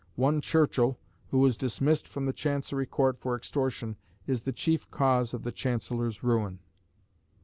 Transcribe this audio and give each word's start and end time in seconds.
One 0.15 0.41
Churchill, 0.41 0.97
who 1.29 1.37
was 1.37 1.57
dismissed 1.57 2.07
from 2.07 2.25
the 2.25 2.33
Chancery 2.33 2.87
Court 2.87 3.19
for 3.19 3.35
extortion, 3.35 3.97
is 4.25 4.41
the 4.41 4.51
chief 4.51 4.89
cause 4.89 5.31
of 5.31 5.43
the 5.43 5.51
Chancellor's 5.51 6.23
ruin." 6.23 6.57